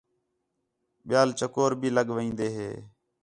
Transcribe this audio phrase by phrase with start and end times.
[1.07, 2.71] ٻِیال چکور بھی لڳ وین٘دے ہے